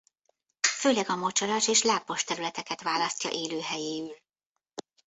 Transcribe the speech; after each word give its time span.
Főleg 0.77 1.09
a 1.09 1.15
mocsaras 1.15 1.67
és 1.67 1.81
lápos 1.83 2.23
területeket 2.23 2.81
választja 2.81 3.29
élőhelyéül. 3.31 4.15